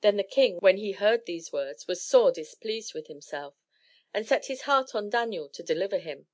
Then 0.00 0.16
the 0.16 0.24
King, 0.24 0.56
when 0.58 0.78
he 0.78 0.90
heard 0.90 1.24
these 1.24 1.52
words, 1.52 1.86
was 1.86 2.02
sore 2.02 2.32
dis 2.32 2.56
pleased 2.56 2.94
with 2.94 3.06
himself, 3.06 3.54
and 4.12 4.26
set 4.26 4.46
his 4.46 4.62
heart 4.62 4.92
on 4.92 5.08
Daniel 5.08 5.48
to 5.50 5.62
deliver 5.62 5.98
him. 5.98 6.26